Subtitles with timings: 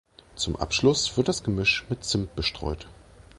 [0.35, 2.87] Zum Abschluss wird das Gemisch mit Zimt bestreut.